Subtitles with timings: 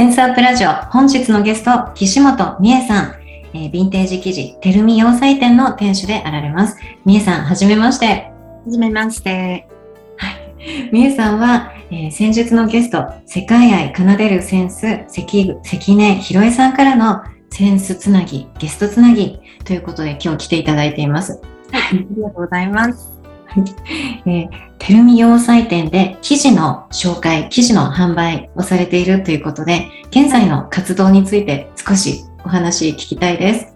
[0.00, 3.14] センスアップラジオ、本日のゲスト、岸本美恵さん、
[3.52, 6.78] えー、ヴィンテージ生地、テルミ洋裁店の店主であられます。
[7.04, 8.06] 美恵さん、はじめまして。
[8.06, 9.68] はじめまして。
[10.16, 10.90] はい。
[10.90, 21.42] 美恵さんは、えー、先日のゲスト、世界愛奏でるセンス、関関根ひろえさんからのセンスつなぎ、ゲストつなぎということで今日来ていただいています。
[21.72, 23.19] はい、ありがとうございます。
[24.26, 24.48] えー、
[24.78, 33.74] テルミ洋裁店で記事の紹介、記事の販売をされているということで、現在の活動について少しお話聞きたいです。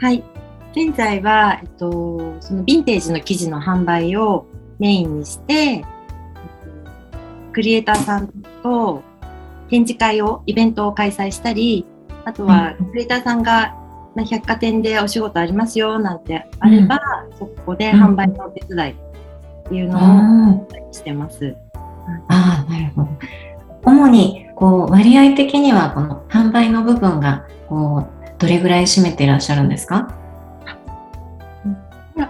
[0.00, 0.24] はい。
[0.74, 4.46] 現在は、えっと、そのヴィンテージの記事の販売を
[4.78, 5.84] メインにして、
[7.52, 8.28] クリエイターさん
[8.62, 9.02] と
[9.68, 11.86] 展示会を、イベントを開催したり、
[12.24, 13.74] あとは、クリエイターさんが
[14.14, 18.94] まあ、百貨店でお仕事ありますよなんてあれば、うん、そこで販売のお手伝いっ
[19.68, 21.56] ていうのをしてます。
[22.28, 23.08] ああ、なるほど。
[23.84, 28.06] 主にこう割合的にはこの販売の部分がこう
[28.38, 30.14] どれぐらい占めていらっしゃるんですか？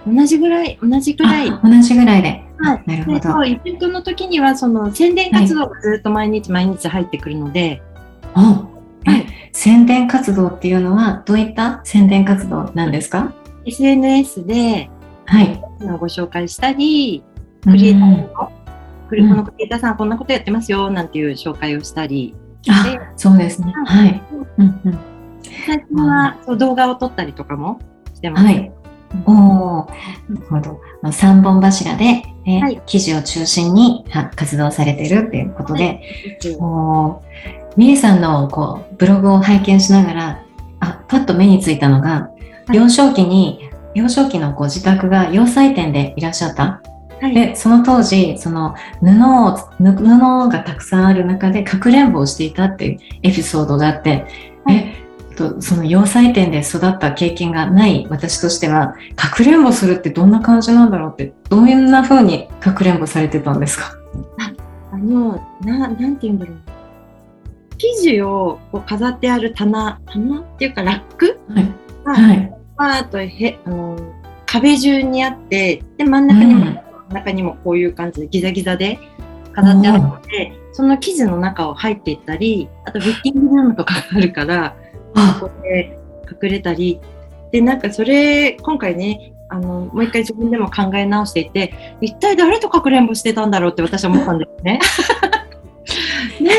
[0.07, 1.49] 同じぐらい、同じぐらい。
[1.49, 2.43] 同じぐらいで。
[2.57, 2.83] はい。
[2.85, 3.43] なるほど。
[3.43, 7.81] イベントの時には、その宣伝活動がずっと毎日毎日入ってくるので。
[8.33, 8.72] はい、はい。
[9.53, 13.33] 宣伝活動っていうのはどういった宣伝活動なんですか
[13.65, 14.89] ?SNS で、
[15.25, 15.61] はい。
[15.99, 17.23] ご紹介したり、
[17.63, 18.51] クリエイターの、こ
[19.09, 22.35] のクリエイターさんこんなことやってますよなんていう紹介をしたり。
[22.67, 23.73] あ、そうですね。
[23.85, 24.21] はい。
[24.57, 24.99] うんうん、
[25.65, 27.79] 最近はそう動画を撮ったりとかも
[28.13, 28.45] してます。
[28.45, 28.71] はい。
[29.25, 29.95] おお、な
[30.29, 31.11] るほど。
[31.11, 34.03] 三本柱で、えはい、記事を中心に
[34.35, 36.37] 活動されているっていうことで、はい、
[37.75, 40.43] みえさんのこうブログを拝見しながら、
[40.79, 42.29] あ、パッと目についたのが、
[42.67, 46.81] はい、幼少期に、幼少期のご自宅が洋裁店でいらっしゃった。
[47.21, 49.07] はい、で、その当時、その布
[49.45, 54.25] を、布がたくさんある中でかくれんぼをしていたっていうエピソードがあって、
[54.65, 54.95] はい、え、
[55.35, 63.95] とその洋裁店で育った経験がない私としては、かくれんぼするってどんな感じなんだろうって、どんな風にかくれんぼされてたんですか？
[64.39, 64.51] あ
[64.91, 66.57] あの、な、なんて言うんだろう。
[67.83, 71.39] 生地をこう飾ってある棚棚っていうかラック
[72.05, 73.97] はい、はい、あとへあの
[74.45, 78.99] 壁中にあってで真ん中にも、うん、中にもこういう感じでギザギザで
[79.51, 84.75] 飾ってあるので、その生地の中を入っていったりあとフィッティングルームとかがあるから
[85.39, 85.99] そこで
[86.41, 86.99] 隠れたり
[87.51, 94.79] でなんかそれ今回ねあのもう一回自分でも考え直していて一体誰とかくれんぼしてたんだろうって私は思ったんですね。
[96.39, 96.51] ね、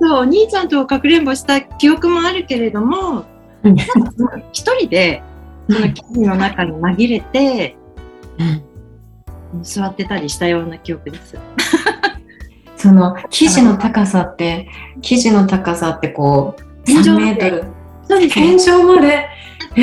[0.00, 3.24] そうお兄ちゃんとかくれんぼした記憶もあるけれども
[4.52, 5.22] 一人で
[5.68, 7.76] その記事の中に紛れて、
[9.52, 11.36] うん、座ってたりしたような記憶です。
[12.76, 14.68] その生地の高さって
[15.02, 16.54] 生地の高さってこ
[16.86, 17.64] う3メートル。
[18.30, 19.28] 天井まで、
[19.76, 19.82] え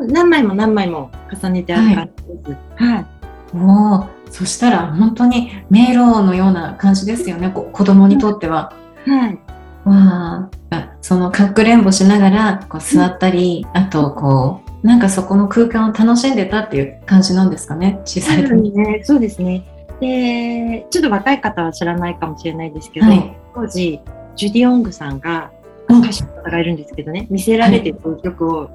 [0.00, 2.56] ー、何枚も何枚も重ねてある感じです。
[2.76, 7.50] はい、はい、もうそしたら本当に迷路のような感じですよね。
[7.50, 8.72] 子供にとっては。
[9.06, 9.38] はい、
[9.84, 10.96] わあ。
[11.02, 18.54] そのかくれんぼしながらこう座ったり、うん、あとこうなんかそこの空間を楽しんでたっていう感じなんですかね小さい時。
[18.54, 19.64] に、ね、そうですね。
[20.00, 24.00] でちょっと若い方は知らないかもしれないですけど、はい、当時
[24.34, 25.50] ジュディ・オングさんが
[25.88, 28.70] 歌手の方がいるんですけどね「見せられて」という曲を、はい、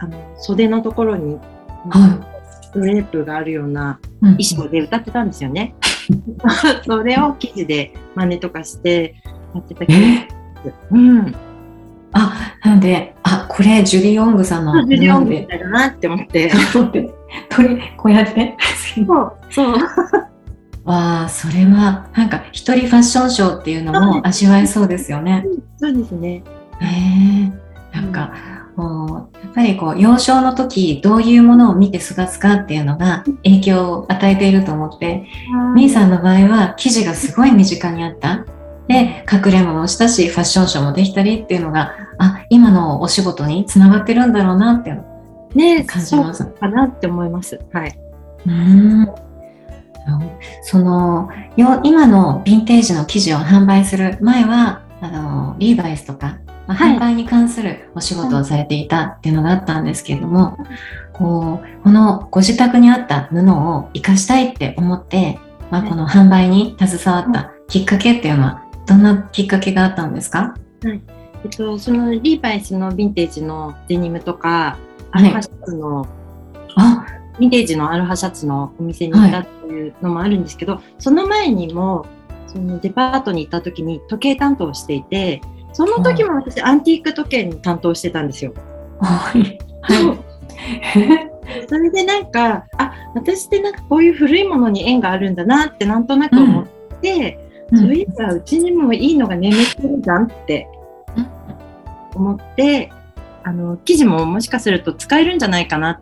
[0.00, 1.38] あの袖のところに、
[1.88, 2.39] はい、
[2.72, 5.74] グレープがあるような衣装で歌ってたんですよね。
[6.86, 9.14] それを記事で真似とかして
[9.54, 9.98] やってたけど、
[10.92, 11.34] うん。
[12.12, 14.84] あ、なので、あ、これジュリー・オングさんの。
[14.86, 16.50] ジュリー・オングみたいだなって思って。
[17.48, 18.56] 鳥、こうやって。
[18.94, 19.74] そう、そう。
[20.84, 25.44] わあ、それは、なんか、一人ファッションショーっていうのも味わえそうですよね。
[25.76, 26.42] そうですね。
[26.80, 26.86] へ
[27.94, 27.96] え。
[27.96, 28.32] なんか、
[28.80, 35.26] こうやっぱりこう幼少の時どういうものを見て育つかっていうのが影響を与えていると思って、
[35.74, 38.46] みーさんの場合は生地がすごい身近にあった。
[38.88, 44.92] で、隠れ物をしたし、ファッションショーもできたりっていうのが、あ、今のお仕事につながってるんだろうなって
[45.54, 46.44] ね感じます。
[46.44, 47.60] かなって思います。
[47.72, 47.98] はい。
[48.46, 49.08] うん
[50.62, 56.38] そのよ今のヴィンテージの生地を販売する前はあのリーバイスとか、
[56.70, 56.96] まあはい。
[56.96, 60.56] 販売に関するお仕事をされていたっていうのがあったんですけれども、
[61.12, 65.40] こうこのご自宅にあった布を生かしたいって思って、
[65.70, 65.90] まあ、はい。
[65.90, 70.54] この販売に携わったきっかけっていうのはどんなきっかけがあったんですか？
[70.84, 74.78] えっと、そのリーバイスのヴィンテージのデニムとか、
[75.10, 75.24] はい。
[75.24, 76.06] アロハシャツの、
[76.76, 77.06] あ。
[77.38, 82.06] ヴィンテージのアロハシャツのお店に行ったっていうのもあるんですけど、その前にも、
[82.46, 85.40] そのデパートに行った時に時計担当をしていて、
[85.72, 88.54] その時も私アンティーク時計に担当してたんですよ。
[89.00, 89.58] はい。
[91.68, 96.66] それでなんか、あ、私ってなんかこういう古いものに縁があるんだなってなんとなく思っ
[97.00, 97.38] て、
[97.74, 100.68] そういえばうちにもいいのが眠ってるじゃんって
[102.14, 102.92] 思って、
[103.42, 106.00] あの、生地ももしかすると使えるんじゃないかな、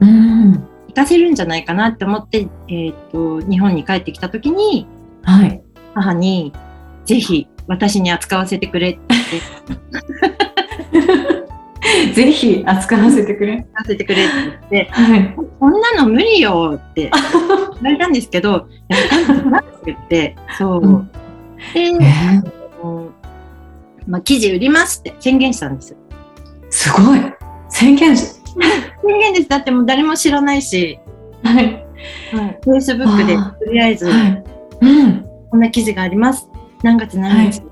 [0.00, 0.52] うん。
[0.88, 4.86] 活かせるんじゃないかなって思って、えっ、と、日本に帰ってきた時に、
[5.22, 5.62] はい。
[5.94, 6.52] 母に、
[7.04, 8.90] ぜひ私に扱わせてくれ。
[8.90, 8.98] っ
[12.12, 13.66] てぜひ扱わせてくれ。
[13.72, 14.32] 扱わせてくれって
[14.70, 15.34] 言って、はい。
[15.58, 17.10] こんなの無理よって
[17.80, 18.96] 言われたんですけど、いや、
[19.44, 20.80] なんって言って、そう。
[20.80, 21.10] うん。
[21.72, 22.64] で、えー
[24.06, 25.98] まあ、記事売りますって宣言したんですよ。
[26.70, 27.20] すごい。
[27.70, 28.24] 宣言し。
[29.02, 29.48] 宣言です。
[29.48, 30.98] だってもう誰も知らないし、
[31.42, 31.86] はい。
[32.32, 34.44] はい、Facebook であとりあえず、はい。
[34.82, 35.24] うん。
[35.50, 36.48] こんな記事があります。
[36.84, 37.62] 何月何日、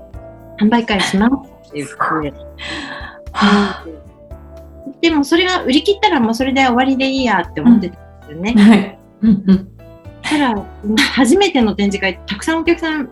[0.59, 1.33] 販売会します。
[1.69, 2.33] って言って、
[3.31, 3.85] は
[5.01, 8.53] でもそれが売り切ったらもうそれで終わりでいいやって思ってたんですよね。
[8.53, 8.99] はい。
[9.21, 9.69] うんうん。
[10.23, 10.65] ただ、
[11.11, 13.09] 初めての展示会、たくさんお客さん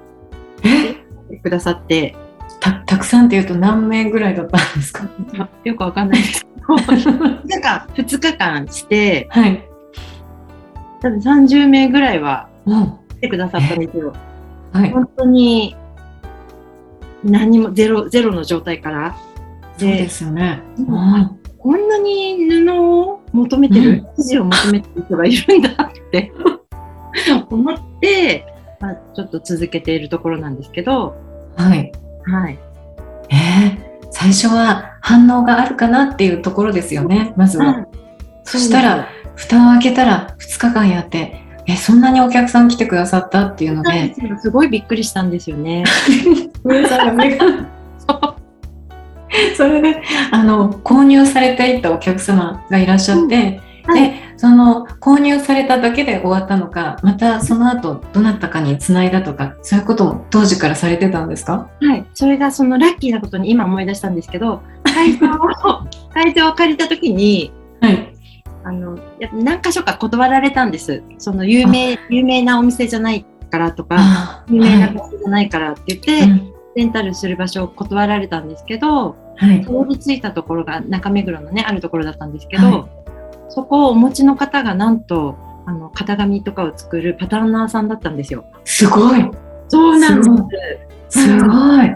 [0.63, 2.15] え来てくださって、
[2.59, 5.07] たたくさんっていうと何名ぐらいだったんですか？
[5.63, 6.43] よくわかんないです。
[6.43, 6.49] け
[7.11, 9.63] ど、なんか2日間して、はい。
[10.99, 12.87] 多分30名ぐらいはうん。
[12.87, 14.15] 来てくださったんですよ。
[14.73, 14.89] はい。
[14.91, 15.75] 本当に
[17.23, 19.17] 何もゼロゼロの状態から。
[19.77, 20.61] そうですよね。
[20.77, 20.87] ううん。
[20.89, 26.31] んこんなに布を求めてうる、生地を求めてる人がいるんだって。
[27.49, 28.45] 思って、
[28.79, 31.15] まあ、ちょっと続けているところなんですけど、
[31.55, 31.91] はい。
[32.25, 32.59] はい。
[33.29, 37.87] えー最初は反応があるかなっていうところですよねまずは。
[38.43, 44.13] そしたら蓋を開けたら2日間やってえそんなにお客さん来てくださったっていうので。
[44.15, 45.83] ですごいびっくりしたんですよね。
[46.63, 47.45] 上さんが目が
[49.55, 54.11] それであの購入されていったお客様がいらっしゃって、はい。
[54.11, 61.69] でその購入されただけで終わったのかまたその後どなたかにつないだとかそういうことも当時からされてたんですか？
[61.81, 62.05] はい。
[62.13, 68.13] それがそのラッキーなことに今思い出したんですけど、 会場を、会場を借りた時に、はい。
[68.63, 68.97] あの、
[69.33, 71.01] 何箇所か断られたんです。
[71.17, 76.23] その有名、有名なお店じゃないからとか、あ有名なは場所じゃないからって言って、い。
[76.23, 76.53] うん。
[76.73, 79.63] レンタルする場所を断られたんですけど、はい。
[79.63, 82.85] たどり着いたところが中目黒のね、あるところだったんですけど、はい。
[83.49, 85.35] そこをお持ちの方がなんと、
[85.67, 88.45] あの、型紙とかを作るパターナーさんだったんですよ。
[88.63, 89.29] すごい。
[89.67, 90.23] そうなんで
[91.09, 91.19] す。
[91.19, 91.27] す。
[91.27, 91.87] すごい。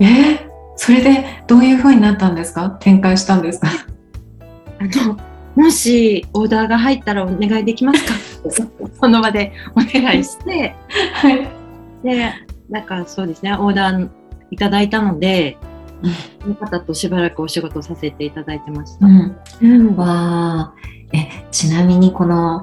[0.00, 2.70] えーそれでどういう風になったんですか？
[2.80, 3.68] 展開したんですか？
[4.80, 5.16] あの、
[5.56, 8.12] もしオーダーが入ったらお願いできますか？
[9.00, 10.74] その場でお願いして、
[11.14, 11.48] はい。
[12.02, 12.32] で、
[12.70, 14.08] なんかそうですね、オーダー
[14.50, 15.56] いただいたので、
[16.42, 19.06] その方としばらくお仕事させていただいてました。
[19.06, 19.36] うん。
[19.60, 19.96] うん。
[19.96, 20.72] わあ、
[21.12, 22.62] え、ちなみにこの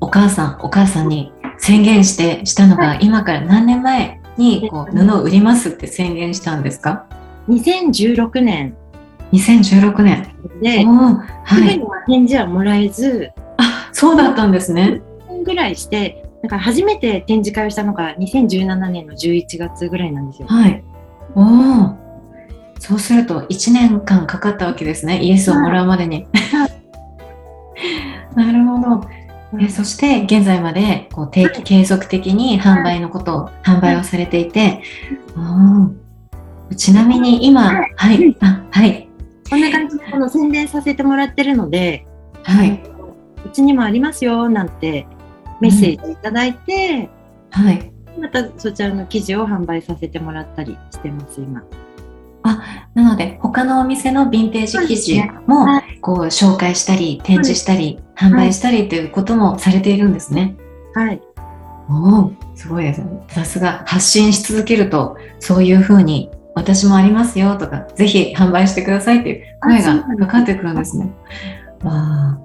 [0.00, 7.04] お母さん、お母さんに宣言してしたのが今から何年前にこう布を売りますって宣言したんですか
[7.48, 8.74] ？2016年
[9.32, 10.28] ?2016 年。
[10.62, 11.24] で、は
[11.60, 11.78] い。
[11.78, 15.00] には返事はもらえず、あ、そうだったんですね。
[15.28, 20.48] 1年ぐらいして、だから初めて展示会をしたのが2017年の11月ぐらいなんですよ。
[20.48, 20.82] はい。
[21.34, 21.44] おお。
[22.78, 25.22] そうすると1年間かかったわけですね。
[25.22, 26.26] イエスをもらうまでに。
[28.34, 29.06] なるほど。
[29.58, 34.82] えそして現在までこう定期継続的に販売のことを販売をされていて、
[35.36, 35.96] うん
[36.76, 39.09] ちなみに今、ははいい、あはい、
[39.50, 42.06] こんな感じでこの宣伝させてもらってるので、
[42.44, 42.82] はい、
[43.44, 45.06] うちにもありますよなんて
[45.60, 47.10] メッセージいただいて、
[47.50, 47.92] はい。
[48.18, 51.62] またそちらの記事を販売させてもらったりしてます、今。
[52.42, 60.56] あ、なので、他のお店のヴィンテージ生地も、はこう、紹介したり、展示したり、販売したりということもされているんですね。
[60.94, 61.20] はい。
[61.90, 63.22] おお、すごいですね。
[63.28, 66.30] さすが、発信し続けると、そういうふうに、
[66.60, 71.10] 私もありますよとか、ぜひ販売してくださいっていう声がかかってくるんですね。
[71.82, 72.38] わあ。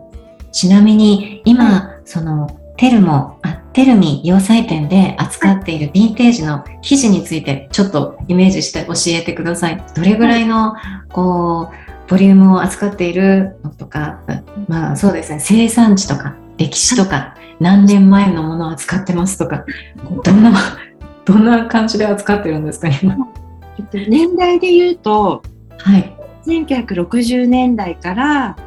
[0.52, 9.84] ちなみに、今、その、テルモ、あ、テルミ洋裁店で扱っているヴィンテージの生地について、ちょっとイメージして教えてください。
[9.94, 10.76] どれぐらいの、
[11.12, 14.22] こう、ボリュームを扱っているのとか、
[14.68, 19.66] まあそうですね、生産地とか、歴史とか、何年前のものを扱ってますとか、
[20.24, 20.54] どんな、
[21.26, 23.18] どんな感じで扱ってるんですか、今？
[23.78, 25.44] えっと年代で言うと、
[25.78, 26.16] はい。
[26.46, 28.58] 1960年代から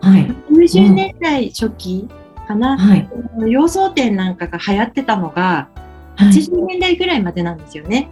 [0.00, 0.26] はい。
[0.50, 2.08] 90年代初期
[2.46, 3.08] かな、はい。
[3.46, 5.68] 洋装店なんかが流行ってたのが
[6.16, 6.28] はい。
[6.28, 8.08] 80年代ぐらいまでなんですよね。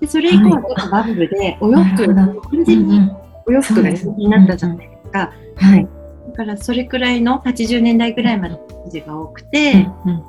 [0.00, 3.10] でそれ以降はちょっとバブルでお洋服、なるほ完全に
[3.46, 5.32] お洋服が人気になったじゃないですか。
[5.56, 5.88] はい。
[6.30, 10.22] だからそれくらいの80年代ぐらいまでの生地が多くうんて、うん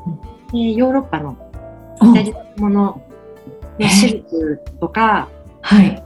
[0.52, 1.38] ヨーロッパの
[2.02, 3.02] おイタリアもの
[3.80, 5.30] のシルクとか、
[5.62, 6.04] はい。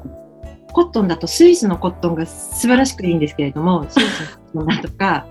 [0.72, 5.26] コットンだとスイスのコットンが素晴らしくいいんですけれども、スイスのコットンだとか、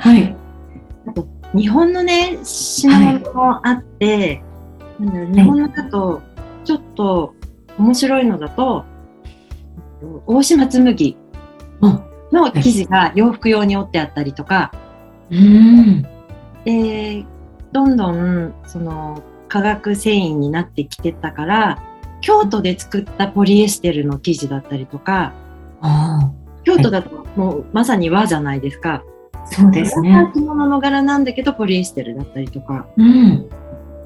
[0.00, 0.36] はい。
[1.54, 4.42] 日本のね、品物もあって、
[4.98, 6.22] なんだろう日本のだと、
[6.64, 7.34] ちょっと
[7.78, 8.84] 面白いのだと、
[10.26, 11.16] 大島紬
[11.80, 12.02] うん
[12.32, 14.72] の生地が洋服用に折ってあったりとか、
[15.30, 16.02] うん。
[16.64, 17.24] で、
[17.72, 21.82] どんどんその化学繊維になってきてたから、
[22.24, 25.34] 京都で作ったポリエステルの生地だったりとか、
[25.82, 26.32] あ
[26.64, 29.04] 京都だともうまさに和じゃないですか。
[29.34, 30.30] あ、そうですね。
[30.32, 33.48] 着物の柄なんだけどポリエステルだったりとかうん。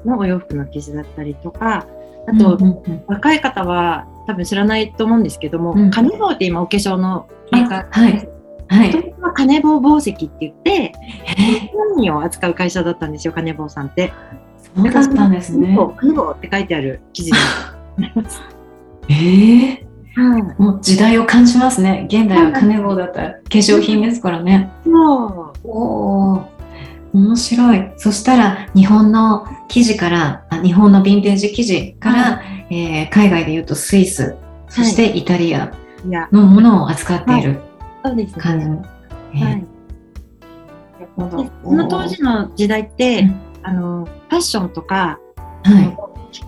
[0.05, 1.85] のお洋服の生地だったりとか
[2.27, 8.29] あと、うんうんうん若い方は多分知らないと思うんですけども、うんカネボウって今お化粧のメーカーあはい
[8.67, 9.13] はい。
[9.21, 14.11] はカネボウ紡績って言ってえ何を扱う会社だったんですよカネボウさんって。
[14.75, 15.77] ー、そうだったんですね。
[15.95, 17.78] カネボウって書いてある生地です。
[19.09, 22.05] ええはいもう時代を感じますね。
[22.09, 24.71] 現代は金棒だったら化粧品ですからね。
[24.83, 26.49] そうおお、
[27.13, 27.91] 面白い。
[27.97, 34.35] そしたら日本の生地から、あ日本のヴィンテージ生地から、えー海外で言うとスイス、
[34.67, 35.71] そしてイタリア
[36.31, 37.59] のものを扱っている
[38.37, 38.65] 感じ。
[38.65, 38.81] ね。
[39.33, 39.65] えーはい
[40.99, 45.19] なるほどでその当時の時代って、うんあのファッションとか
[45.63, 45.97] はい。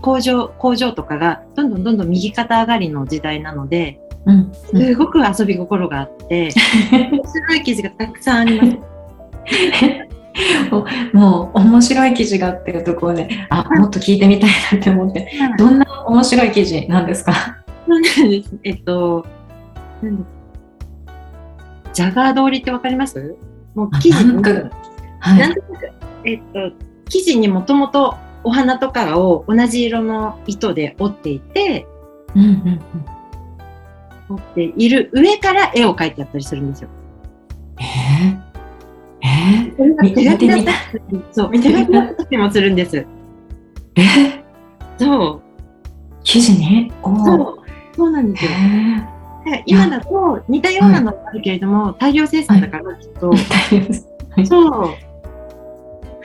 [0.01, 4.35] 工場工場とかがどんどんどんどん右肩上がりの時代なのでうん。
[4.35, 6.51] うんすごく遊び心があって、
[6.91, 8.77] 面白い生地がたくさんあります。
[11.13, 17.33] もう面白い記事があってるところで、あ、もっと聞いてみたいなって思って、どんな面白い記事なんですか？
[18.63, 19.25] えっと、
[20.01, 20.29] なんだ
[21.91, 23.35] ジャガー通りってわかります？
[23.75, 24.51] もうあ生地に、なんか
[25.19, 25.55] はい。
[26.23, 26.71] えっと、
[27.09, 31.85] 生地にもともとお花とかを同じ色の糸で折っていて、
[32.35, 34.35] うんうんうん。
[34.35, 36.89] 折っている上から絵を描いてあったりするんですよ。
[37.79, 38.51] えー、
[39.21, 40.71] えそれがみ手書きだった
[41.31, 42.97] そう、手書きだったりもするんです。
[42.97, 43.05] ー、
[43.95, 45.41] えー、そう、
[46.23, 46.91] 記事に？
[47.03, 47.25] おー。
[47.25, 47.57] そう、
[47.95, 48.51] そうなんですよ。
[48.51, 53.33] えだから今だと似たようなのがあるけれども、大量生産だからきっと、
[54.45, 55.10] そう。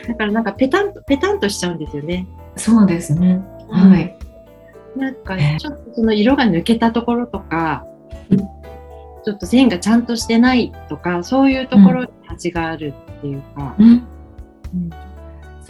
[0.08, 2.26] だからなんかペタンと、ペタンとしちゃうんですよね。
[2.56, 3.40] そうですね。
[3.70, 4.16] はい。
[4.96, 7.84] なんかねちょっとその色が抜けたところとか
[8.30, 13.88] うん、ちょっと線がちゃんとしてないとか、そういうところに味があるっていうか、うん。
[13.88, 14.06] うん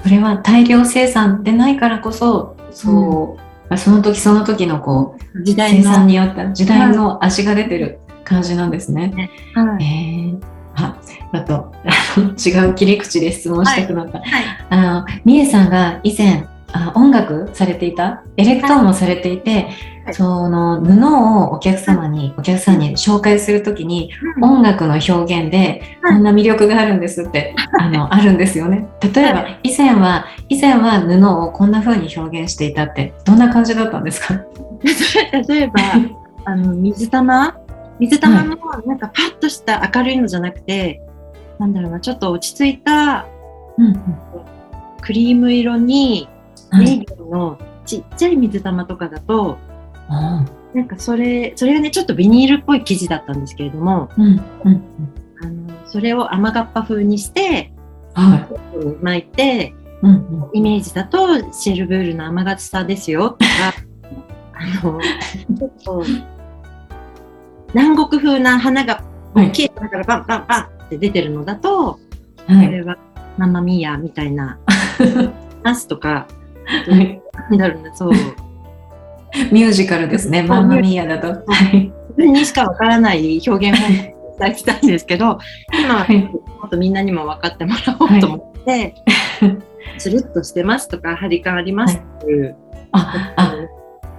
[0.02, 6.06] それは大量生産でないからこそ、そう、まあその時その時のこう、時代生産の。
[6.06, 9.30] によった時代の味が出てる感じなんですね。
[9.54, 10.40] はいえー、
[11.36, 11.72] あ、あと、
[12.48, 14.18] 違う切り口で質問したくなった。
[14.18, 14.44] はい。
[14.70, 18.22] あの、みえさんが以前、あ音楽されていた？
[18.36, 19.68] エレクトーンもされていて、
[20.04, 20.14] はい。
[20.14, 21.06] その布
[21.48, 24.10] をお客様に、お客さんに紹介するときに、
[24.42, 28.86] 音楽の表現ではいこんな魅力があるんですって、あの、 あるんですよね。
[29.14, 34.34] 例えば、は以前は、以前は布をこんな風に表現していたって、どんな感じだったんですか？
[35.48, 35.72] 例えば、
[36.44, 37.54] あの、水玉？
[37.98, 41.00] 水玉のなんかパッとした明るいのじゃなくて、
[41.58, 43.26] なんだろうな、ちょっと落ち着いた
[43.78, 43.96] うんうん。
[45.00, 46.28] クリーム色に、
[46.70, 49.58] はいネイビーのちっちゃい水玉とかだと、
[50.08, 50.44] あ
[50.74, 54.82] なんかそれ、それがね、ちょっとビニールっぽい生地だったんですけれども、ーうんうんうん。
[55.42, 57.72] あの、それを雨がっぱ風にして、
[58.14, 59.04] はい。
[59.04, 60.50] 巻いて、うんうん。
[60.52, 63.46] イメージだとシェルブールの雨がさですよとか、
[64.52, 66.04] あの、ちょっと、
[67.72, 69.02] 南国風な花が
[69.34, 71.98] はい大きい花からバンバンバンって出てるのだと、は
[72.46, 72.70] こい。
[72.70, 72.96] れは
[73.36, 74.58] ママミーヤみたいな、
[75.62, 76.26] ナスとか、
[76.88, 78.12] はいなんだろうな、そう。
[79.52, 80.42] ミュージカルですね。
[80.42, 81.44] マンマミーヤだと。
[82.16, 83.82] にしかわからない表現を
[84.38, 85.38] 伝えてたんですけど、
[85.72, 88.94] 今ははいもっとみんなにも分かってもらおうと思って、
[89.98, 92.56] つるっとしてますとか、張り感ありますっていう、
[92.92, 93.54] あ、あ、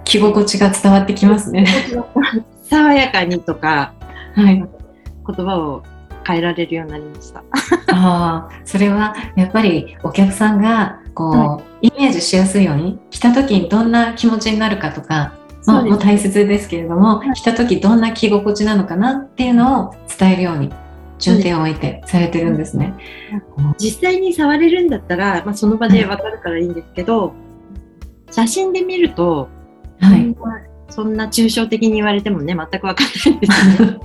[0.04, 1.66] 着心地が伝わってきますね。
[2.64, 3.94] 爽やかにとか、
[4.36, 4.56] はい。
[4.56, 5.84] 言葉を
[6.28, 7.40] 変えられるようになりました。
[7.92, 15.34] ああ、それはやっぱりお客さんがこう、はイメージしやすいように着た時にどんな気持ちになるかとか、
[15.66, 20.72] もう大切ですけれども、はい着た時どんな着心地なのかなっていうのを伝えるように
[21.20, 22.94] 重点を置いてされてるんですね。
[23.78, 27.34] 実際に触れるんだったら、まあ、その場で分かるからいいんですけど、
[28.32, 29.50] 写真で見ると、
[30.00, 30.36] はい。
[30.90, 33.98] そんな抽象的に言われてもね、全く分かんないですよね。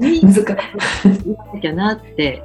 [0.00, 0.44] に 難しい。
[1.24, 2.42] 言わなきゃなって、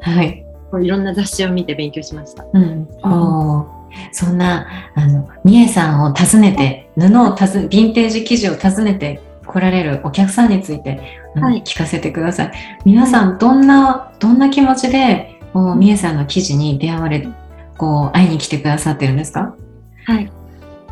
[0.00, 0.44] はい。
[0.70, 2.44] こういろんな雑誌を見て勉強しました。
[2.52, 2.86] うん。
[3.02, 3.80] おー
[4.12, 11.00] そんな、あの、みえさんを訪ねて、布をたず、ヴィンテージ生地を訪ねて来られるお客さんについて、
[11.34, 12.52] はい聞かせてください。
[12.84, 17.26] 皆さん、どんな、どんな気持ちで、こうみえさんの記事に出会われ、
[17.76, 19.54] こう、会いに来てくださってるんですか？
[20.06, 20.30] はい。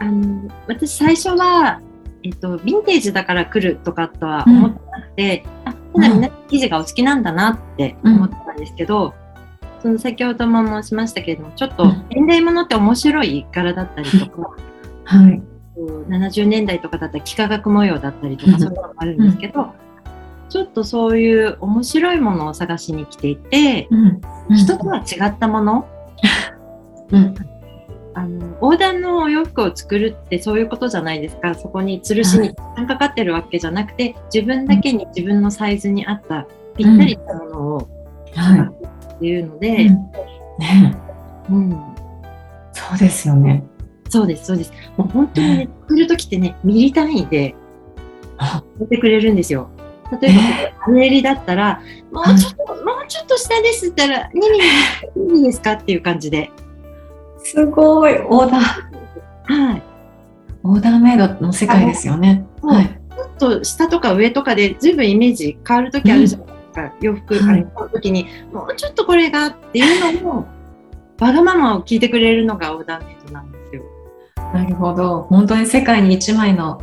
[0.01, 1.81] あの、私最初は、
[2.23, 9.15] えっと、ヴィンテージだから来るとかとは思ってなくて、あ、ただみんな生地がお好きなんだなって思ってたんですけど、
[9.81, 14.51] その先ほども申しましたけれども、ちょっとうん現代物って面白い柄だったりとか、
[15.05, 15.43] はい。
[15.75, 19.73] こう70年代とかだったら幾何学模様だったりとか、うんそういうのもあるんですけど、
[20.49, 24.57] ちょっとそういう面白いものを探しに来ていて、うん。
[24.57, 25.87] 人とは違ったもの、
[27.11, 27.35] うん。
[28.19, 31.55] あのオーダーのお洋服を作るってそういうことじゃないですか。
[31.55, 32.55] そこに吊るしに
[32.87, 36.47] かかってるわけじゃなくて自分だけに自分のサイズに合った
[36.77, 37.89] ぴったりしたものを
[38.35, 39.15] はい。
[39.15, 39.77] っていうので、うん。
[40.59, 40.97] ね。
[41.51, 41.71] うん。
[42.73, 43.65] そうですよね。
[44.09, 44.73] そうですそうです。
[44.97, 47.55] もう本当にね作る時ってねミリ単位で
[48.39, 48.63] あ。
[48.79, 49.71] やってくれるんですよ。
[50.21, 56.51] 例えば、羽襟だったら、もうちょっと、もうちょっと下ですったら、2ミリ、2ミリですかっていう感じで。
[57.51, 58.19] すごい。
[58.29, 58.61] オーダー、
[59.45, 59.83] はい。
[60.63, 62.45] オーダーメイドの世界ですよね。
[62.63, 62.87] はい。
[62.87, 66.93] ちょっと下とか上とかでずいぶんイメージ変わるときあるじゃないですか。
[67.01, 70.47] 洋服、はいあれ買うときに、もうちょっとこれがっていうのも、
[71.21, 73.83] わがままを聞いてくれるのがオーダーメイドなんですよ。
[74.53, 75.23] なるほど。
[75.23, 76.83] 本当に世界に一枚の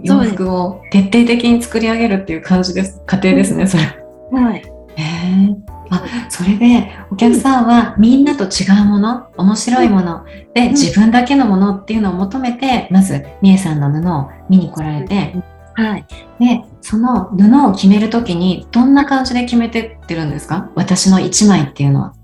[0.00, 3.00] 洋服を徹底的に作り上げるっていう感じです。
[3.06, 3.84] 過程ですね、それ。
[4.32, 4.62] はい。
[4.96, 5.69] へえ。
[5.90, 10.24] あ、それでお客さんはみんなと違うもの、面白いもの
[10.54, 15.34] でん自分だけのものっていうのを求めて、まずみえさんの布を見に来られて、
[15.74, 16.06] はい。
[16.38, 20.70] で、その布を決めるときにどんな感じで決めてってるんですか？
[20.74, 22.14] 私の一枚っていうのは。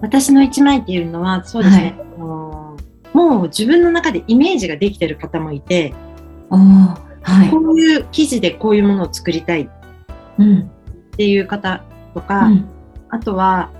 [0.00, 1.96] 私の一枚っていうのは、そうですね。
[1.98, 2.76] あの
[3.12, 5.92] もう自分の中でイメージができてる方もいて、
[6.50, 7.50] はい。
[7.50, 9.68] こういう生地でこういうものを作りたいっ
[10.38, 10.70] うん。
[11.16, 11.82] ていう方
[12.14, 12.68] とか、うん
[13.10, 13.70] あとは、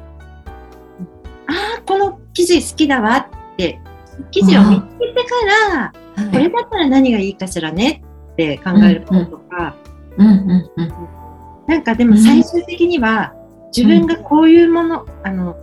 [1.46, 3.80] ああ、この生地好きだわって、
[4.30, 9.76] 生地を見つけてから、はいこれだったら何がいいかしらねって考えることとか、
[10.16, 10.92] うんうんうん。
[11.68, 13.34] なんかでも最終的には、
[13.76, 15.56] 自分がこういうもの、あの、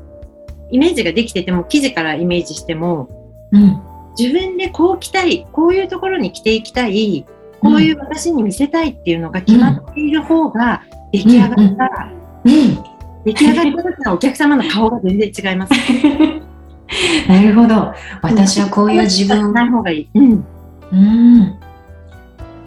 [0.71, 3.10] イメージができてても、生地からイメージしても、
[3.51, 3.82] うん。
[4.17, 7.25] 自分でこう着たい、こういうところに着ていきたい、
[7.62, 12.12] こういう私に見せたいっていうのが決まっている方が、出来上がったら、
[12.45, 12.94] うん。
[13.26, 15.74] 出来上がった時のお客様の顔が全然違います。
[17.28, 17.94] なるほど。
[18.22, 19.52] 私はこういう自分を。
[19.52, 20.10] ない方がいい。
[20.14, 20.46] うん。
[20.92, 21.40] うん。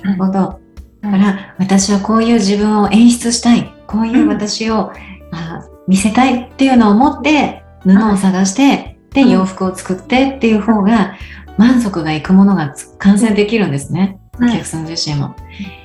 [0.02, 0.32] なるほど。
[1.00, 3.72] だから私はこういう自分を演出したい。
[3.86, 4.92] こういう私を、
[5.30, 11.14] あ見せたいっていうのを持って布を探して、で、うん洋服を作ってっていう方が
[11.56, 14.18] 満足がいくものが完成できるんですね。
[14.40, 15.34] おはい客さん自身も。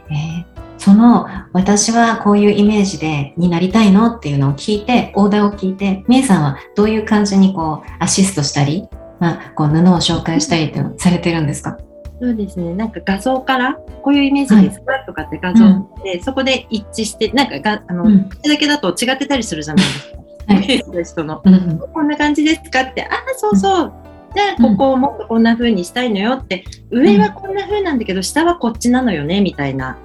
[0.10, 0.53] えー
[0.84, 8.88] その私はこういうイメージでになりたいのっていうのを聞いて、オーダーを聞いて、みえさんはどういう感じにこうアシストしたり、
[9.19, 11.78] まあ、こう布を紹介したりっていうのをされてるんですか？
[12.22, 12.74] そうですね。
[12.74, 20.17] なんか画像から、こういうイメージですか、とかって画像で、そこで一致して、なんかが、あの、うん口だけだと違ってたりするじゃないですか。
[20.54, 21.41] はい人の。
[21.43, 22.82] うんこんな感じですか？
[22.82, 23.93] って、ああ、そうそう。
[24.36, 29.98] じゃあ、ここをもっとこんな風にしたいのよって、上はこんな風なんだけど、下はこっちなのよね、みたいな。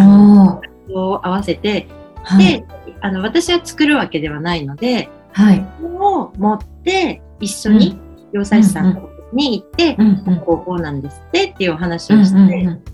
[0.00, 1.86] を合わせて、
[2.22, 2.60] はい。
[2.60, 2.66] で、
[3.00, 5.66] あの、私は作るわけではないので、はい。
[5.80, 7.98] それを持って、一緒に
[8.32, 12.84] 洋裁師さんに行って、うんうんこうこうなんですってっていうお話うんをして、うんうん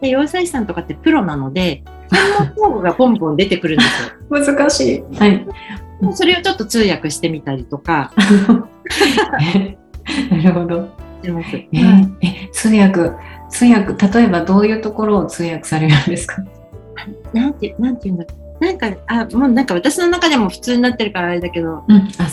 [0.00, 4.10] で洋裁師さんとかってプロなので、専門用語がポンポン出てくるんですよ。
[4.56, 5.18] 難しい。
[5.18, 5.44] はい。
[6.12, 8.12] それをちょっと通訳してみたりとか。
[10.30, 10.88] なるほど。
[11.24, 13.10] えー、え通訳
[13.50, 16.42] 通訳例えばどういうところを通訳されるんですか？
[17.32, 18.26] なんてなんて言うんだ？
[18.60, 22.28] なんかあもうなんか私の中でも普通になってるからあれだけど、うん、あ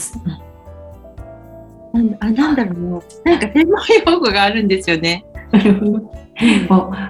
[1.93, 2.79] なんあなんだろう
[3.25, 3.31] な。
[3.31, 5.25] なんか専門用語があるんですよね。
[5.51, 6.11] なるほど。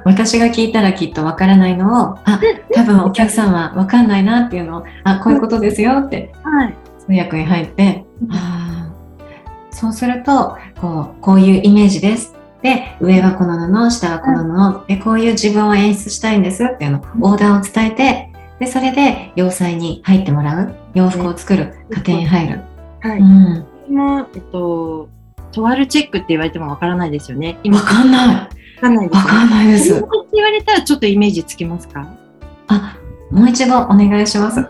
[0.04, 2.40] 私が聞いたらきっとわからないのを、あ、
[2.74, 8.94] 多分お客さんはわかんないなっていうのを、あ、こういうことですよって、はい、通訳に入って、あ
[9.72, 12.35] そうすると、こう、こういうイメージです。
[12.66, 22.62] で、上はこの布、下はこの布、で、こういう自分を演出したいんですっていうのを、オーダーを伝えて、で、それで洋裁に入ってもらう、洋服を作る、家庭に入る。
[23.02, 23.20] はい。
[23.20, 23.66] うん。
[23.88, 25.10] 今、えっと、
[25.52, 27.58] とあるチェックって言われてもわからないですよね。
[27.68, 28.28] わかんない。
[28.36, 28.50] わ
[28.82, 29.94] かんないです、わかんないです。
[29.94, 32.08] って言われたらちょっとイメージつきますか？
[32.68, 32.98] あ、
[33.30, 34.66] もう一度お願いします。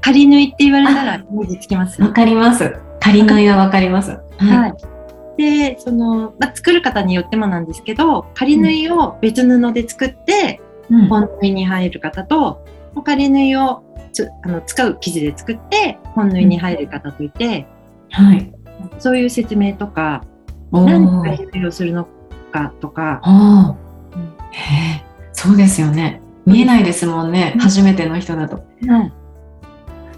[0.00, 2.00] 仮縫いって言われたらイメージつきます？
[2.00, 2.74] わかります。
[3.00, 4.18] 仮縫いはわかります。
[4.38, 4.93] はい。
[5.36, 10.60] で、その、まあ、作る方によってもなんですけど、仮縫いを別布で作って、
[11.08, 12.64] 本縫いに入る方と、
[13.04, 17.66] 仮縫いをつあの使う生地で作って本縫いに入る方といて、
[18.10, 18.52] はい、
[18.98, 20.24] そういう説明とか
[20.72, 22.08] 何回縫いをするの
[22.52, 26.22] かとか、うん、へそうですよね。
[26.46, 28.64] 見えないですもんね、うん、初めての人だと。
[28.82, 29.12] うん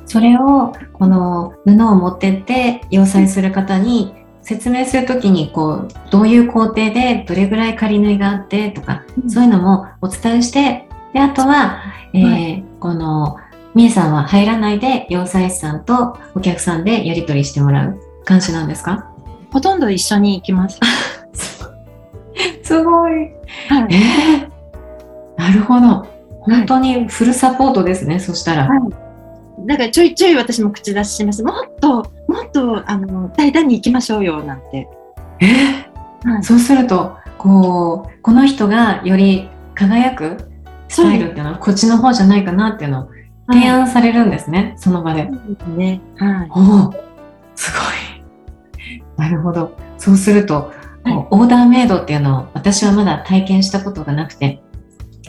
[0.08, 4.14] それをこの布を持ってって洋裁する方に
[4.46, 11.82] 説明するときにこうどういう工程でどれぐらい仮縫いがあってとか、そういうのもお伝えしてであとは、
[12.14, 13.38] えーはい、この
[13.74, 19.10] みえさんは入らないで洋裁師さんとお客さんでやり取りしてもらう感じなんですか？
[19.50, 20.78] ほとんど一緒に行きます。
[22.62, 23.12] すごい。
[23.68, 26.06] はい、えー、なるほど。
[26.42, 28.68] 本当にフルサポートですね、はい、そしたら。
[28.68, 28.78] はい
[29.66, 31.42] だからちょいちょい私も口出しします。
[31.42, 34.88] もっと、もっと、あの、大胆に行きましょうよ、なんて。
[35.40, 35.46] え？
[36.24, 40.36] ー、はい、そうすると、こう、この人がより輝く
[40.88, 43.08] スタイルっていうのは、こっちの方じゃないかなっていうのを
[43.48, 45.28] 提案されるんですね、はい、その場で。
[45.76, 46.00] ね。
[46.16, 46.50] はい。
[46.50, 46.92] お
[47.54, 49.02] すごい。
[49.16, 49.76] なるほど。
[49.98, 50.72] そうすると、
[51.04, 54.60] はい、オーダーメイドっていうのを私はまだ体験したことがなくて、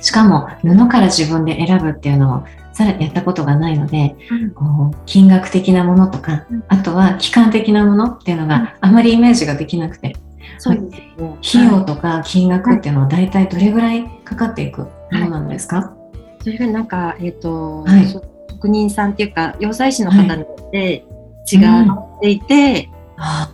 [0.02, 2.44] しかも布から自分で選ぶっていうのを
[2.78, 10.16] さらやったことがないので、うん、こう金額的なものとか、うん、あとは期間的なものっていうのがあまりイメージができなくて、
[10.60, 15.96] そうですね、費用とか金額っていうのは大体どれぐらいかかっていくものなんですか、は
[16.40, 21.04] い、それがなんか、えっ、ー、と、はい、職人さんっていうか洋裁師の方によって
[21.52, 22.90] 違っていて、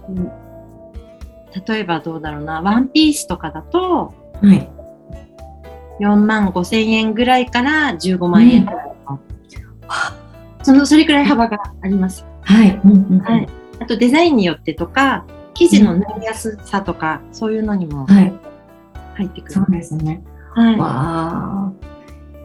[0.09, 0.31] うん、
[1.65, 4.69] 例えばどうだろうなワンピースとかだと、はい、
[6.01, 8.65] 4万5千円ぐらいから15万円。
[8.65, 8.92] とか、うん、
[10.63, 12.25] そのそれくらい幅があります。
[12.41, 12.79] はい、
[13.23, 13.47] はい、
[13.79, 18.31] あとデザインによってとか生地の縫いやすさとか、そういうのにも入
[19.25, 19.53] ってくる。
[19.53, 20.23] そうですね。
[20.55, 20.77] はい。
[20.77, 21.71] わあ。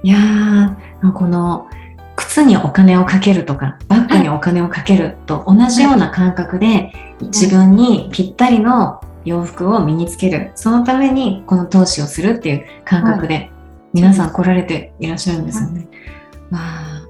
[0.03, 0.79] いや
[1.15, 1.69] この
[2.15, 13.51] 靴にお金をかけるとかバッグにお金をかけると同じような感覚で自分にぴったりの洋服を身につけるそのためにこの投資をするっていう感覚で
[13.93, 15.89] 皆さん来られていらっしゃるんですよね。
[16.51, 17.08] わあ。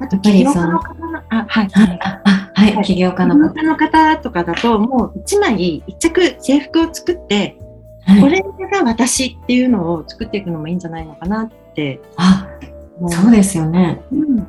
[0.00, 0.94] あと起業家の方
[1.30, 1.68] あ、はい。
[1.74, 2.84] あ、はい。
[2.84, 3.62] 起業家の方。
[3.62, 7.58] の方とかだと、もう一枚、一着制服を作って、
[8.04, 12.00] はい、これが私っていうのを作っていくのもいいんじゃないのかなって。
[12.16, 12.46] あ、
[13.08, 14.00] そうですよね。
[14.12, 14.46] うん、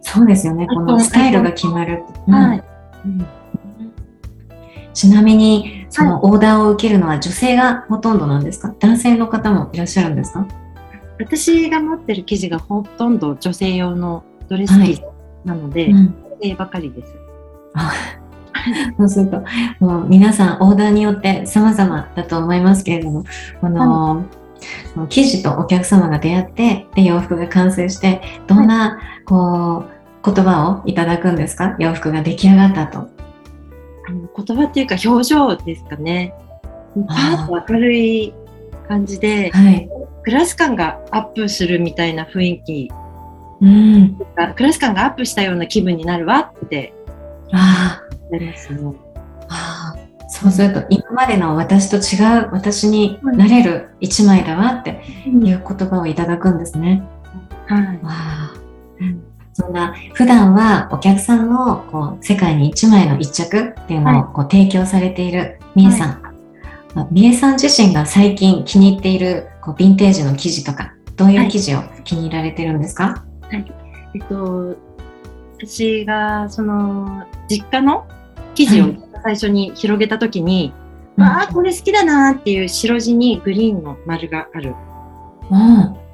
[0.00, 0.66] そうですよね。
[0.66, 2.02] このスタイルが決まる。
[2.28, 2.64] はい。
[3.04, 3.26] うん
[4.94, 8.74] ちなみに、そのオーダーを受けるのは女性がほとんどなんですか？
[8.78, 10.46] 男性の方もいらっしゃるんですか？
[11.18, 15.02] 私が持ってる生地がほとんど女性用のドレス生地
[15.46, 17.14] なので、はいうん、ばかりです。
[18.98, 19.42] そうすると、
[19.80, 23.24] もう皆さんオーダーによって様々だと思いますけれども、
[23.62, 24.26] この、
[25.08, 29.86] 生地とお客様が出会って、で、洋服が完成して、どんな、こ
[30.22, 31.74] う、言葉をいただくんですか？
[31.78, 32.98] 洋服が出来上がったと。
[32.98, 33.04] あ
[34.12, 36.34] の言葉っていうか表情ですかね。
[37.08, 38.34] パーッと明るい
[38.86, 39.88] 感じで、はい、
[40.22, 42.92] クラス感がアップするみたいな雰囲気、
[43.62, 44.18] うん、
[44.56, 46.92] クラス感がアップしたような気分になるわって。
[47.52, 48.92] あなりますね。
[49.48, 49.94] あ
[50.28, 57.02] そうすると今までの私と違う私になれる一枚だわっていう言葉をいただくんですね。
[57.66, 58.12] はい、わ
[59.52, 66.22] そんな普段はお客さんのこう世界に一枚の一着っていうのをこう提供されているみえさん、
[66.94, 73.31] はい、みえさん自身が最近気に入っているこうヴィンテージの生地とかどういう記事を気に入られてるんですか、はい、
[74.14, 74.76] えっと、
[75.58, 78.06] 私がその実家の
[78.54, 80.72] 記事を最初に広げたときに、
[81.16, 84.74] はい、ああ、これ好きだなっていう白地にグリーンの丸がある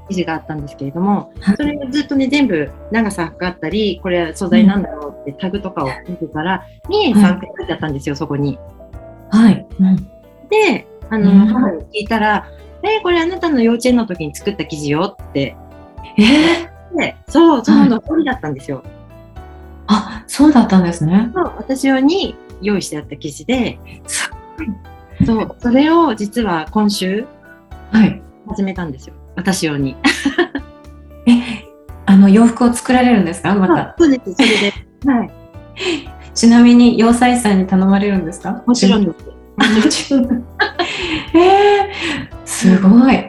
[0.08, 8.58] 記事があったんですけれども、それをずっとね、全部長さ測ったり、これ素材なんだろうってタグとかを見てたら、2円3回書いてあったんですよ、そこに。
[9.30, 9.66] はい。
[9.80, 9.96] うん、
[10.48, 12.48] で、あの、母に聞いたら、
[12.82, 15.56] えー、これあなたの幼稚園の時に作った記事よって。
[16.16, 18.82] えー、でそう、その通りだったんですよ。
[19.86, 21.30] あ、そうだったんですね。
[21.34, 23.78] そう、私用に用意してあった記事で、
[25.24, 27.26] そう、それを実は今週、
[27.92, 28.22] はい。
[28.48, 29.14] 始めたんですよ。
[29.36, 29.96] 私用に。
[31.26, 31.32] え、
[32.06, 33.54] あの洋服を作られるんですか？
[33.54, 33.94] また。
[33.98, 34.72] そうです、それで。
[35.12, 35.30] はい。
[36.34, 38.62] ちなみに洋裁さんに頼まれるんですか？
[38.66, 39.12] もちろんで
[39.90, 40.14] す。
[41.34, 41.88] えー、
[42.44, 43.27] すごい。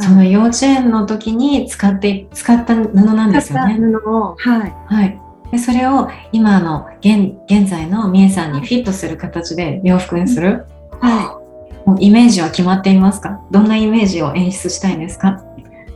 [0.00, 3.74] その幼稚園の時に使って使った布なんですよね。
[3.74, 4.74] 布を、はい。
[4.86, 5.20] はい。
[5.52, 10.66] でそれを今の現現在のみえさんにフィットする形で洋服にする、
[11.00, 11.40] は
[11.86, 13.40] い、もうイメージは決まっていますか？
[13.50, 15.42] どんなイメージを演出したいんですか？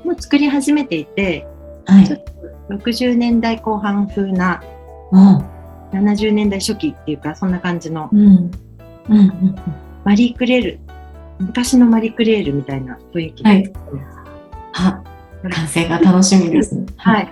[0.04, 1.46] もう作り始めていて、
[1.86, 2.24] はい、ちょっ
[2.68, 4.62] と60年代後半風な、
[5.10, 5.44] うん、
[5.90, 8.50] 70年代初期っていうかそんな感じの、うん。
[9.08, 9.56] うんうん、
[10.04, 10.80] マリー・クレール
[11.40, 13.72] 昔のマリー・クレールみたいな雰囲気で、はい、
[14.74, 15.02] あ
[15.42, 16.86] 完成が楽しみですね。
[16.98, 17.28] はい。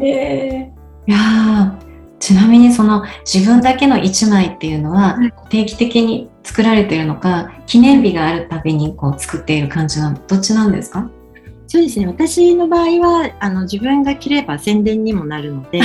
[0.00, 1.10] えー。
[1.10, 1.78] いや
[2.18, 5.18] ちなみにその自分だけの1枚っていうのは
[5.50, 11.10] 定期的に作られているのか記念日があるたびにこう作っている感じなどっちなんですか？
[11.66, 12.06] そうですね。
[12.06, 15.80] 私の場合はあの自分が着れば宣伝にもなるので。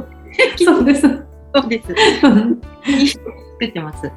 [0.64, 1.02] そうです。
[1.02, 1.88] そうです。
[1.88, 4.10] 作ってます。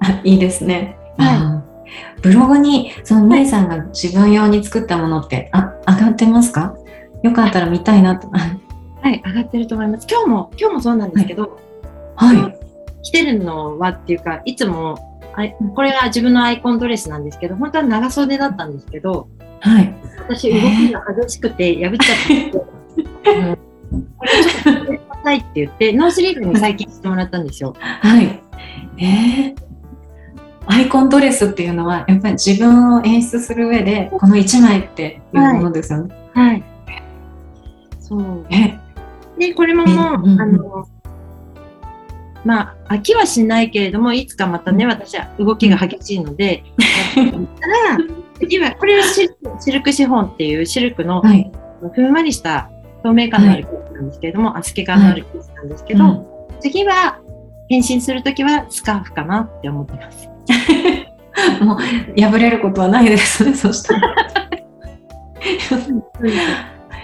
[0.00, 1.71] あいいですね、はい、
[2.20, 6.74] ブログにそのメイさんが自分用に作ったものってあ上がってますか？
[7.22, 8.28] よかったら見たいなと
[9.02, 10.06] はい、上がってると思います。
[10.08, 11.58] 今日も、今日もそうなんですけど、
[12.14, 12.36] はい。
[12.36, 12.58] はい、
[13.02, 19.28] 着てるのはっていうか、いつも、あこれが自分のアイコンドレスなんですけど、本当は長袖だったんですけど、
[19.58, 19.92] はい。
[20.28, 22.64] 私、動きが激しくて破っちゃって、
[23.28, 23.56] えー、
[24.18, 27.74] これちょっとくださいって言って、ノースリーブに最近してもらったんですよ。
[27.80, 28.40] はい。
[28.98, 29.56] えー、
[30.66, 36.14] アイコンドレスっていうのは、やっぱり自分を演出する上で、この1枚っていうものですよね。
[36.34, 36.50] はい。
[36.50, 36.64] はい、
[38.00, 38.46] そう。
[38.50, 38.78] え？
[39.38, 40.88] で、これももう、うんうん、あの、
[42.44, 46.64] まあ、飽きはしないけれども、いつかまたね、私は動きが激しいので、
[47.14, 47.98] たら、
[48.38, 49.28] 次は、これはシ
[49.72, 51.22] ルクシフォンっていうシルクの、
[51.92, 52.70] ふんわりした
[53.02, 56.24] 透明感のある生地なんですけれども、透け感のある生地なんですけど、はいうん、
[56.60, 57.18] 次は、
[57.68, 60.31] 変身するときはスカーフかなって思ってます。
[61.64, 63.44] もう、破れることはないです。
[63.44, 64.14] ね、 そしたら。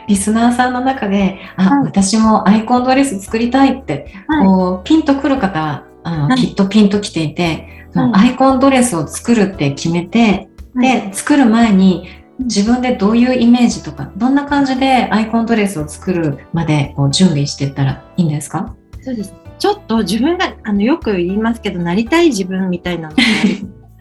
[0.06, 18.74] リスナーさんの中で、あ、はい、私もアイコンドレス作りたいって、はい、こうピンとくる方はあの、はい、きっとピンときていて、アイコンドレスを作るって決めて、で、作る前に自分でどういうイメージとか、どんな感じでアイコンドレスを作るまでこう準備していったらいいんですか？
[19.02, 19.34] そうです。
[19.58, 23.16] ちょっと自分があのよく言いますけど、なりたい自分みたいなの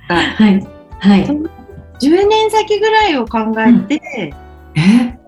[0.08, 0.68] が はい。
[1.00, 1.26] はい。
[2.00, 4.34] 10年先ぐらいを考えて、
[4.76, 5.20] うん、え？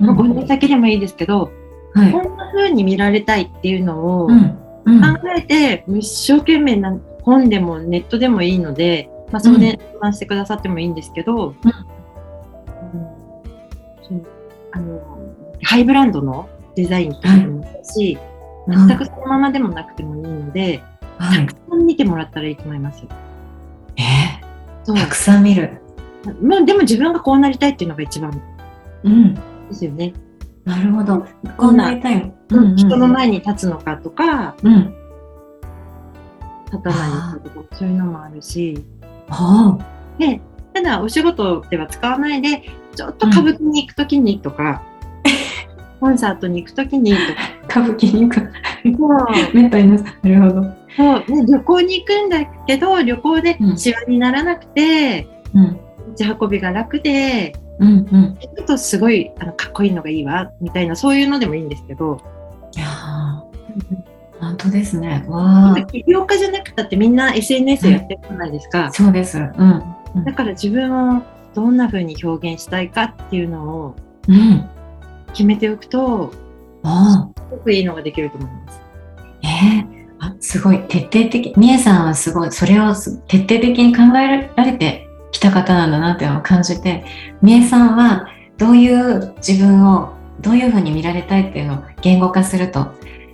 [0.00, 1.50] まあ、5年先でもいいですけど、
[1.94, 4.34] はい、こんな風に見られたいっていうのを考
[5.36, 11.54] えて、うん、一生懸命な本でもネットでもいいので、まあ、それで話してくださってもいいんですけど、
[14.10, 14.22] うん。
[14.72, 15.00] あの
[15.62, 18.31] ハイブランドのデザインとかもだし、はい、
[18.68, 20.82] 全くそのままでもなくてもいいので、
[21.18, 23.04] はい、たくさん見てもらったらいいと思います。
[23.96, 24.02] え？
[24.84, 25.80] ー、たくさん見る。
[26.40, 28.40] まあ、でも自分がこうなりたいっていうのが一番。
[29.02, 29.40] うん、で
[29.72, 30.12] すよね。
[30.64, 31.26] なるほど。
[31.56, 34.94] こんな、うんうん、人の前に立つのかとか、うん、
[36.66, 38.84] 立たないのかとか、そういうのもあるし。
[39.28, 39.76] あ
[40.18, 40.40] で、
[40.72, 42.62] ただお仕事では使わないで、
[42.94, 44.82] ちょっと歌舞伎に行くときにとか、
[46.02, 47.12] コンサートに行くときに。
[47.70, 48.50] 歌舞伎に行く。
[49.54, 50.62] めったに なるほど。
[50.96, 62.20] そう、ね、旅行に行くんだけど、旅行でシワにならなくて、うん、持ち運びが楽で、うんうん、ちょっとすごいあのかっこいいのがいいわみたいなそういうのでもいいんですけど。
[62.76, 62.86] いや
[64.40, 65.24] 本当ですね。
[65.28, 69.82] わ起業家じゃなくたってみんな SNS やってるじゃないですか、そうです、うん、
[70.16, 71.22] うん、だから自分を
[71.54, 73.96] どんな風に表現したいかっていうのを
[75.32, 76.32] 決めておくと、
[76.82, 78.80] うん、すごくいいのができると思います。
[79.42, 81.52] えーあすごい徹底的。
[81.56, 87.04] みえさんはすごい、それを徹底的に考えられてきた方なんだなっていうのを感じて、
[87.42, 92.92] みえさんはどういう自分をどういうふうに見られたいっていうのを言語化すると、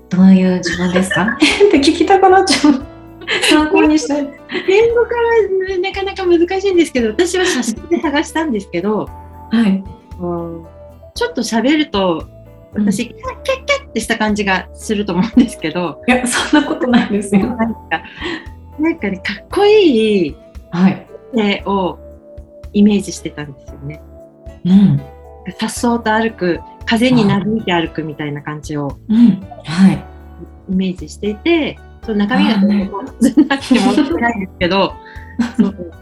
[0.09, 1.25] どういう自分ですか？
[1.37, 2.83] って聞きたくなっちゃう。
[3.51, 4.23] 参考にしたい。
[4.23, 4.31] 言
[4.95, 9.11] 語化はなかなか難しいんですけど、私は写真で探したんですけど、
[9.51, 9.85] はい。
[11.19, 12.29] ちょっと喋ると、
[12.75, 16.01] 私、うん、キャッキャッキャッってした感じがすると思うんですけど。
[16.07, 17.45] いや、そんなことないですよ。
[17.57, 18.03] なんか、
[18.79, 20.37] なんかね、かっこいい、
[20.71, 21.07] はい。
[21.67, 21.99] を
[22.73, 24.01] イメージしてたんですよね。
[24.65, 25.03] うん。
[25.59, 30.05] さっそうと歩く、風になびいて歩くみたいな感じを、うん、はい。
[30.71, 34.95] イメージしていて、その中身がどうなくてもってないんですけど、
[35.59, 35.93] そう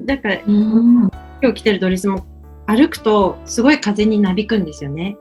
[0.00, 1.10] だから、うん、
[1.40, 2.31] 今日着てるドレスも
[2.66, 5.16] 歩くとすごい風になびくんですよね。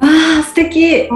[0.00, 1.10] ああ、素敵で、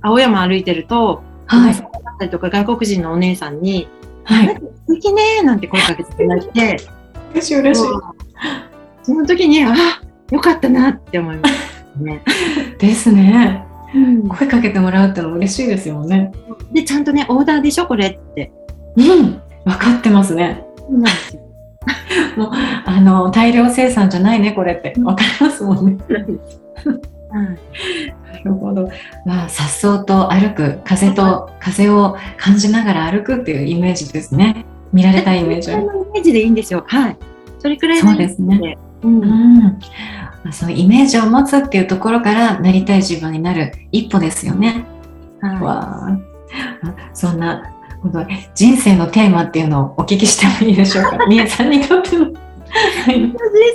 [0.00, 1.74] 青山歩いてると、はい。
[1.74, 1.88] だっ
[2.18, 3.88] たりとか外国人のお姉さんに、
[4.24, 4.56] はい。
[4.86, 6.76] 素敵ねなんて声かけていただいて、
[7.32, 7.88] 嬉しい嬉しい。
[9.02, 9.74] その時に、あ
[10.30, 12.22] よかったなって思いますね。
[12.78, 13.64] ですね。
[13.94, 16.32] うん、声かけてもらうってのも嬉しいですよね。
[16.72, 18.52] で、ちゃんとね、オーダーでしょ、これって。
[18.96, 20.64] うん、分かってますね。
[20.76, 21.42] そうなんですよ。
[22.36, 22.50] もう
[22.84, 26.04] あの大量生産じゃないねこれって分かりますもんね。
[27.32, 28.88] なるほど。
[29.24, 34.64] まあ、さっそうと歩く、風と、風を感じながら歩くっていうイメージですね。
[34.92, 35.72] 見られたいイメージ。
[35.72, 36.84] イメージでいいんですよ。
[36.86, 37.16] はい。
[37.58, 38.78] それくらいそうですね。
[39.02, 39.78] うん、うん
[40.52, 44.84] そうイメージを持つっていうところからなりたい自分になる一歩ですよね。
[45.40, 46.18] はい、わ
[47.14, 47.73] そんな
[48.54, 51.24] 人生のテーマっていうのをお聞きしてもいいでしょうか？
[51.28, 52.26] みえさんにとっても。
[52.26, 52.34] 人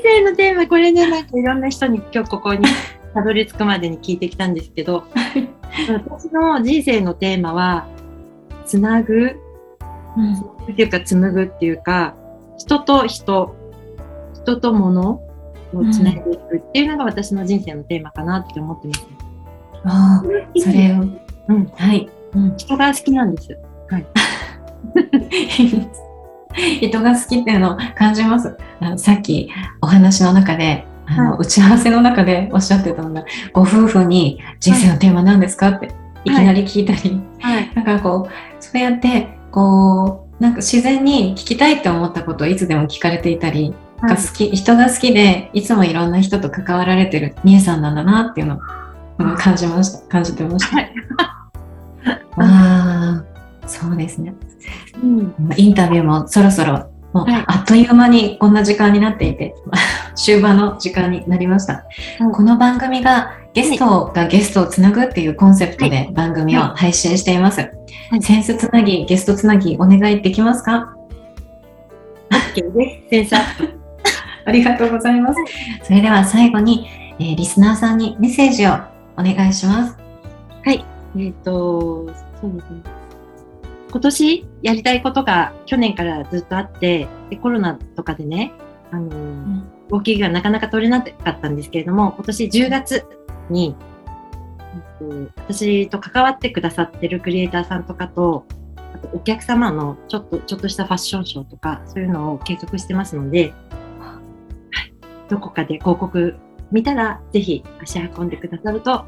[0.03, 2.65] 生のテーマこれねなんかいろんな人に今日ここに
[3.13, 5.05] たどり着くまでに聞いてきたんですけど
[5.87, 7.87] 私の人生のテーマは
[8.65, 9.39] つなぐ、
[10.17, 12.13] うん、っていうか紡ぐっていうか
[12.57, 13.55] 人と人
[14.33, 15.21] 人と物を
[15.91, 19.07] つないでいくっていうのが私の人生のテーマかなって思ってます。
[19.85, 21.03] ああ、それを、
[21.47, 23.57] うん、はい、うん、人が好きなんです。
[23.89, 24.05] はい。
[26.81, 28.57] 人が好きっていうのを感じます。
[28.97, 29.49] さっき
[29.81, 35.91] お話の中で、あの、はい、打ち合わせの中でおっしゃってたのが、ご夫婦に人生のテーマ何ですかって
[36.25, 48.59] いきなり聞いたり、はい、なんかこう、そうやって、こう、なんか自然に聞きたいって思ったことをいつでも聞かれていたり、が好き、人が好きで、いつもいろんな人と関わられてるみえさんなんだなっていうのを、
[49.37, 50.07] 感じました。
[50.07, 50.77] 感じてました。
[50.77, 50.93] はい、
[52.37, 53.23] ああ、
[53.69, 54.33] そうですね。
[55.01, 59.53] うん、インタビューもそろそろ、もうあっという間にこんな時間になっていて、
[60.15, 61.85] 終盤の時間になりました。
[62.33, 67.69] この番組がゲストがゲストをつなぐっていうコンセプトで番組を配信しています。
[68.21, 70.95] センスつなぎ、ゲストつなぎお願いできますか
[72.31, 73.35] ?OK です。
[74.45, 75.39] ありがとうございます。
[75.83, 76.87] それでは最後に、
[77.19, 78.71] えー、リスナーさんにメッセージを
[79.17, 79.97] お願いします。
[80.65, 80.83] はい。
[81.15, 82.07] えっ、ー、と、
[82.41, 82.98] そうですね。
[83.91, 88.53] 今年やりたいことが去年からずっとあって、でコロナとかでね、
[88.91, 93.05] あの、うん、動きがなかなか取れなかったんですけれども、今年10月
[93.49, 93.75] に、
[95.37, 98.45] 私と関わってくださってるクリエイターさんとかと、
[98.93, 103.53] あとお客様のちょっと、ちょっとしたファッションショーとか、そういうのを計画してますので、
[105.29, 106.35] どこかで広告
[106.71, 109.05] 見たら、ぜひ足運んでくださると、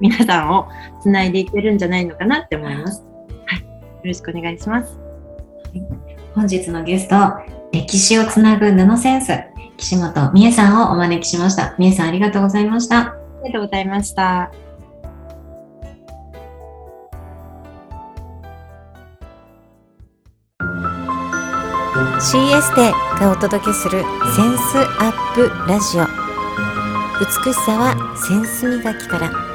[0.00, 0.68] 皆さんを
[1.02, 3.13] つないでいけるんじゃないのかなって思います。
[4.04, 4.10] はい。
[4.10, 4.98] よろしくお願いします。
[6.34, 7.16] 本日のゲスト、
[7.72, 9.32] 歴史をつなぐ布センス、
[9.76, 11.74] 岸本美恵さんをお招きしました。
[11.78, 12.98] 美恵さんありがとうございました。
[12.98, 14.50] ありがとうございました。
[22.20, 24.02] CS でがお届けする
[24.34, 26.06] センスアップラジオ
[27.20, 29.53] 美しさはセンス磨きから